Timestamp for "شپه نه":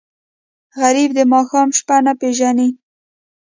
1.77-2.13